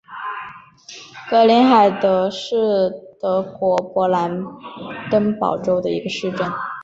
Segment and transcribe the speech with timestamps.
[1.29, 4.43] 格林海德是德国勃兰
[5.11, 6.51] 登堡州的一个市镇。